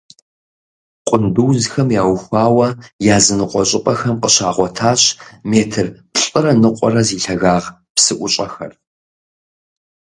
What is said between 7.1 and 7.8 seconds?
лъагагъ